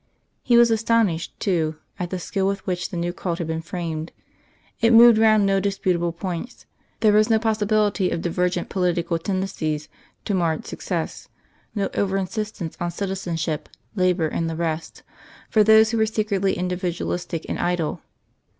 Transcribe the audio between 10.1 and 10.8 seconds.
to mar its